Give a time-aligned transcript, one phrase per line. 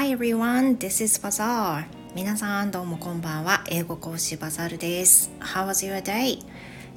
[0.00, 1.84] Hi everyone, this is Bazaar.
[2.14, 3.62] 皆さんどうもこんばんは。
[3.68, 5.30] 英語講師バザールです。
[5.40, 6.38] How was your day?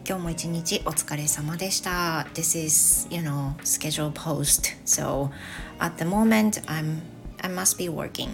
[0.07, 2.25] 今日も一日お疲れ様でした。
[2.33, 4.77] This is, you know, schedule post.
[4.85, 5.31] So,
[5.79, 7.01] at the moment, I'm,
[7.41, 8.29] I must be working.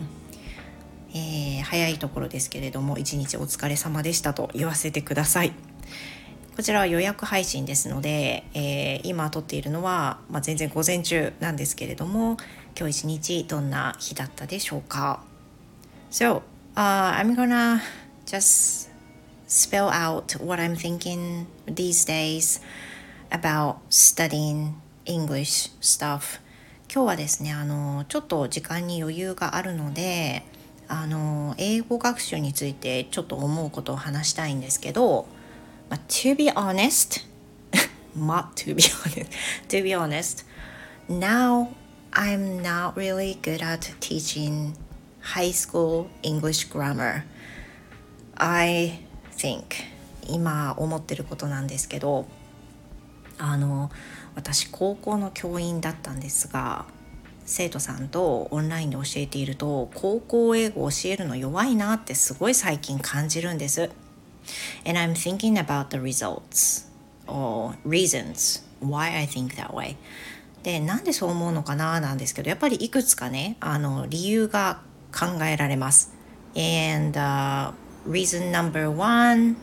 [1.16, 5.54] えー、早いところですけれども、一日お疲れ様でしたと言わせてください。
[6.60, 12.35] こちらは予約配信ですので、えー、今撮っているのは、まあ、全然午前中なんですけれども
[12.77, 15.23] 今日一日どんな日だったでしょうか。
[16.12, 16.41] So、
[16.76, 17.80] uh, I'm gonna
[18.26, 18.90] just
[19.48, 22.62] spell out what I'm thinking these days
[23.30, 24.73] about studying
[25.05, 26.41] English stuff.
[26.94, 30.44] 今日はですねあのちょっと時間に余裕があるので
[30.90, 35.38] あの英語学習についてちょっと思うことを話したいんですけど
[35.89, 37.25] But to be honest,
[38.16, 39.31] not to be honest,
[39.70, 40.43] to be honest,
[41.07, 41.70] now
[42.13, 44.76] I'm not really good at teaching
[45.21, 47.23] high school English grammar.
[48.37, 48.99] I
[49.35, 49.84] think
[50.27, 52.26] 今思ってることなんですけど
[53.37, 53.90] あの
[54.35, 56.85] 私高校の教員だったんですが
[57.46, 63.90] 生徒さんとオンラインで教えていると高校英語を教えるの弱いなってすごい最近感じるんです。
[64.86, 66.88] And I'm thinking about the results
[67.28, 69.96] or reasons why I think that way
[70.64, 74.81] でなんでそう思うのかななんですけどやっぱりいくつかねあの理由が
[75.12, 76.14] 考えられます
[76.56, 77.72] and、uh,
[78.08, 79.56] reason number one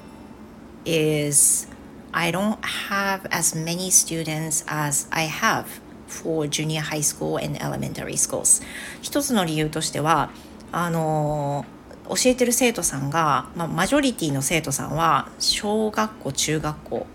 [0.85, 1.69] is
[2.13, 5.67] I don't have as many students as I have
[6.09, 8.63] for junior high school and elementary schools
[9.03, 10.31] 一つの理由としては
[10.73, 11.67] あの
[12.09, 17.07] 教えてる生徒さんが、まあ、マジョリティの生徒さんは小学校中学校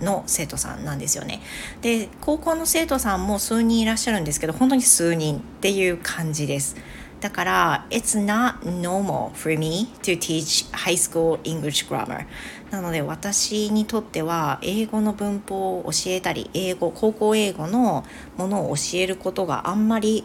[0.00, 1.40] の生徒さんなんですよね。
[1.82, 6.76] で高校の生徒さんも数人いらっしゃるんですけど本当に数人っていう感じです。
[7.20, 12.26] だから It's not normal for me to teach high school English grammar
[12.70, 18.04] なので私にとっては英語の文法を教えたり英語高校英語の
[18.36, 20.24] ものを教えることがあんまり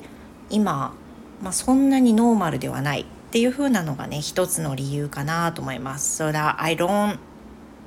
[0.49, 0.93] 今、
[1.41, 6.23] まあ、そんなにノーマルではないっていう風なのがね一つの理由かなと思います。
[6.23, 7.19] So that I don't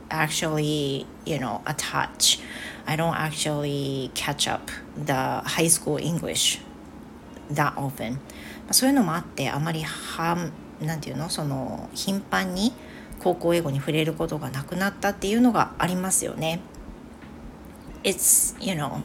[0.08, 2.41] actually, you know, attach,
[2.86, 6.60] I don't actually catch up the high school English
[7.50, 8.19] that often.
[8.70, 10.48] そういうのもあってあまりは
[10.80, 12.72] なんていうのその頻繁に
[13.19, 16.60] 高校英語に触れることがなくなったっていうのがありますよね。
[18.04, 19.03] It's, you know,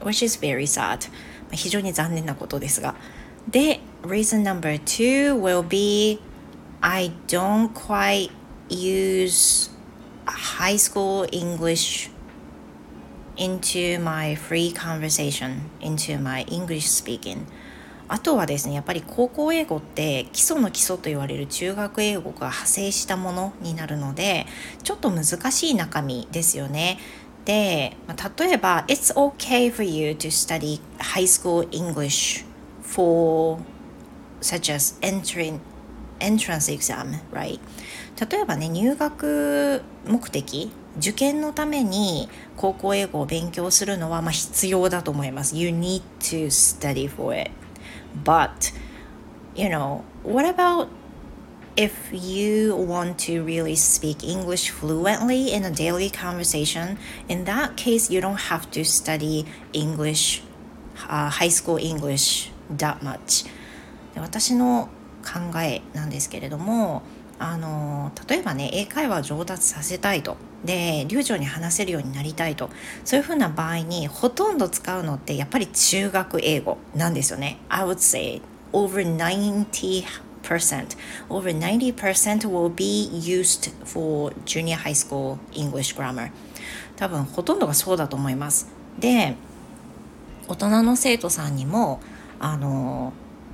[0.00, 1.10] which is very sad.
[1.50, 2.94] 非常に残念なことですが。
[3.50, 6.20] で、reason number two will be
[6.82, 8.30] I don't quite
[8.68, 9.70] use
[10.26, 12.10] high school English
[13.36, 17.46] into my free conversation, into my English speaking.
[18.08, 24.46] あとはですね、やっぱり高校英語って基礎の基礎と言われる中学英語が派生したものになるので、
[24.82, 26.98] ちょっと難しい中身ですよね。
[27.46, 27.96] で、
[28.38, 32.44] 例えば、It's okay for you to study high school English
[32.82, 33.58] for
[34.42, 35.60] such as entering
[36.20, 37.58] entrance exam, right?
[38.30, 45.56] 例えばね、入学目的、受験のために高校英語を勉強するのはまあ必要だと思います。
[45.56, 47.50] You need to study for it.
[48.24, 48.72] But,
[49.54, 50.88] you know, what about
[51.76, 56.98] if you want to really speak English fluently in a daily conversation?
[57.28, 60.42] In that case, you don't have to study English,
[61.08, 63.44] uh, high school English that much.
[64.14, 64.88] で私の
[65.22, 67.02] 考えなんですけれども
[67.38, 70.36] あの例えばね英会話を上達させたいと。
[70.64, 72.70] で流暢に話せるようになりたいと。
[73.04, 77.58] そういうふうな場合にほとんど使うのってやっぱり中学英語なんですよね。
[77.68, 78.40] I would say
[78.72, 80.04] over 90%
[81.28, 86.30] over 90% will be used for junior high school English grammar.
[86.94, 88.68] 多分ほとんどがそうだと思います。
[89.00, 89.34] で
[90.46, 92.00] 大人の生徒さんにも
[92.38, 93.12] あの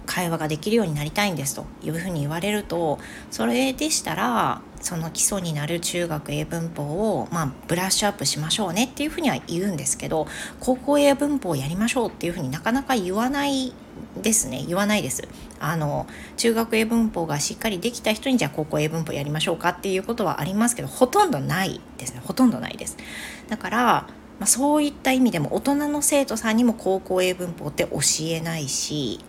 [0.08, 2.98] 会話ができるようになりたいんですというふうに言われると
[3.30, 10.26] それでしたらその基礎になる中学英文法を、まあ、ブラッシュアップしましょうねっていうふうには言うんですけど
[10.60, 13.74] 高校英文法をやりましょうっていうふうになかなか言わない
[14.22, 14.64] ですね。
[14.66, 15.26] 言わないです。
[15.60, 16.06] あの
[16.36, 22.22] 中学英文法がしっかりできた人にじゃあ高校英文法やりましょうかっていうことはありますけどほとんどないですね。
[22.24, 22.96] ほとんどないです。
[23.48, 24.06] だから
[24.38, 29.20] まあ、そういった意味でも大人の生徒さんにも高校英文法って教えないし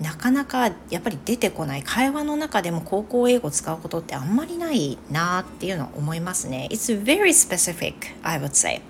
[0.00, 6.68] なかなかやっぱり出てこない会話の中でも高校英語を使うことってあんまりないなっていうのは思いますね。
[6.70, 8.80] It's very specific, I would say.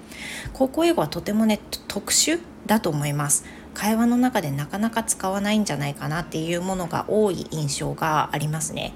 [0.54, 3.44] 高校英語はとてもね特殊だと思います。
[3.74, 8.92] 会話の中でなかなか使わないんじゃないかなっていうものが多い印象がありますね。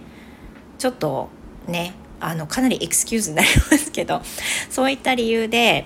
[0.79, 1.29] ちょっと
[1.67, 4.23] ねあのかなりエクスキューズになりますけど
[4.71, 5.85] そういった理由で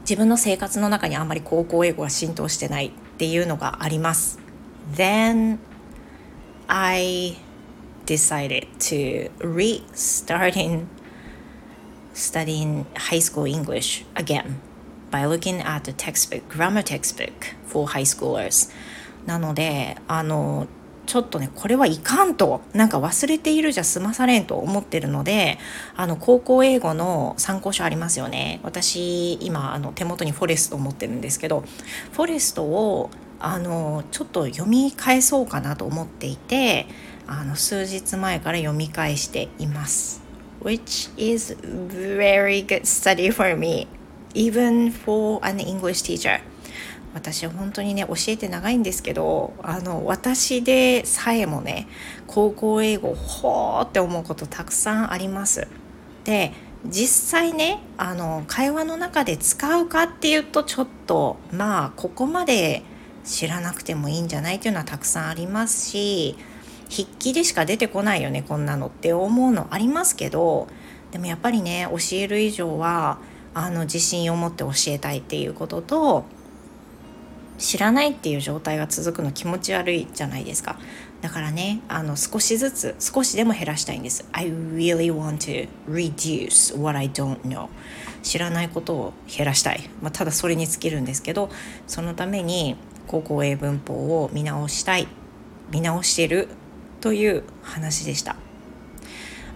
[0.00, 4.43] 自分の生活の中にあんまり高校英語が浸透してないっていうのがあります。
[4.90, 5.58] Then
[6.68, 7.36] I
[8.06, 10.88] decided to restarting
[12.12, 14.60] studying high school English again
[15.10, 18.70] by looking at the textbook, grammar textbook for high schoolers.
[19.26, 20.66] なので、あの、
[21.06, 25.58] ちょっとね、これはいかんと、なんか忘れているじゃ済まされんと思ってるので、
[25.96, 28.60] あの、高校英語の参考書ありますよね。
[28.62, 31.64] 私、今、あの、手元にフォレストを持ってるんですけど、
[32.12, 33.10] フォレストを、
[33.44, 36.86] あの、ちょっと読み返そうかなと思っていて、
[37.26, 40.24] あの、数日前から読み返しています。
[40.64, 43.86] which is very good study for me,
[44.34, 46.40] even for an English teacher.
[47.12, 51.86] 私は本当にね教えて長いんですけどあの私でさえもね
[52.26, 55.68] 高校英語ほーって思うことたくさんあります。
[56.24, 56.52] で
[56.84, 62.82] 実際ねあの会話の中で使うかっていうとちょっとまあここまで
[63.24, 66.36] 知らなくてもいいんじゃないっていうのはたくさんありますし
[66.90, 70.68] 筆記でしか出てこないよねこんなのって思うのありますけど
[71.10, 73.18] でもやっぱりね教える以上は
[73.54, 76.24] あの自信を持って教えたいっていうことと
[77.58, 80.78] 知らないっていう状態が続くの気持ち悪いじゃないですか。
[81.20, 84.28] だからねあの少しずつ少しでも減らしたいんです。
[84.32, 87.68] I really want to reduce what I don't know
[88.22, 91.48] 知らないことを減らしたい、まあ、ただそれに尽きるんですけど
[91.86, 95.08] そのために高校英文法を見直したい。
[95.70, 96.48] 見直してる
[97.00, 98.36] という話でした。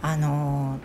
[0.01, 0.79] あの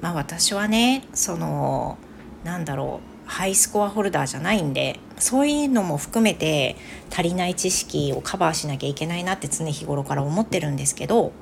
[0.00, 1.98] まあ私はねその
[2.44, 3.07] なんだろう。
[3.28, 6.76] ハイスコアホルダーじゃないんでそういうのも含めて
[7.10, 11.32] 足りない知識をカバーしなきゃいけないなって常日頃から思ってるんですけど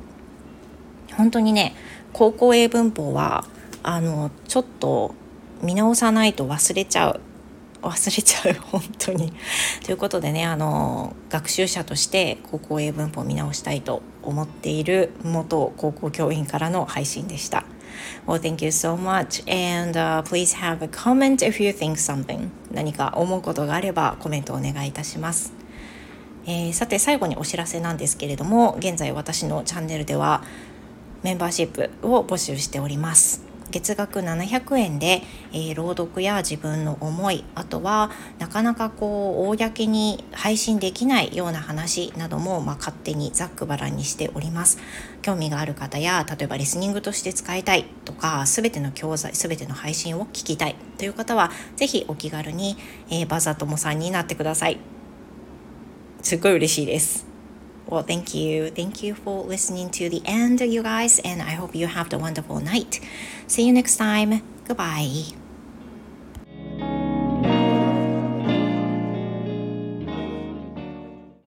[1.16, 1.74] 本当にね
[2.12, 3.44] 高校英文法は
[3.84, 5.14] あのちょっと
[5.62, 7.20] 見直さないと忘れちゃう
[7.82, 9.32] 忘れちゃう 本当に
[9.84, 17.64] ということでねあの学習者として高校英文法を見直したいと思っている元高校教員からの配信でした。
[18.26, 19.42] Well, thank you so much.
[19.46, 22.48] And、uh, please have a comment if you think something.
[22.72, 25.52] 何か思うことがあればコメントお願いいたします。
[26.46, 30.42] えー、さて最後にお知らせなんですけれども現在私のチャンネルでは
[31.22, 33.45] メンバーシップを募集しております
[33.76, 44.78] 月額700円で、えー、朗読や自分の思いあとはなかなかこう公に配信できないような話なども、まあ、勝手にざっくばらんにしております。
[45.20, 52.76] 興味がある方や例えばリスニングとして使いたいとか全ての教材全ての配信を聞きたいという方は是非お気軽に、
[53.10, 54.78] えー、バザトモさんになってください。
[56.22, 57.35] すっごい嬉しいです。
[57.86, 58.70] Well, thank you.
[58.70, 62.12] Thank you for listening to the end, of you guys, and I hope you have
[62.12, 63.00] a wonderful night.
[63.46, 64.42] See you next time.
[64.66, 65.45] Goodbye.